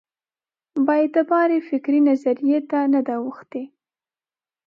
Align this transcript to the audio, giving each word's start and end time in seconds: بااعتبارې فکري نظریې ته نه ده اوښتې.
بااعتبارې 0.87 1.59
فکري 1.69 1.99
نظریې 2.09 2.59
ته 2.69 2.79
نه 2.93 3.01
ده 3.07 3.15
اوښتې. 3.23 3.63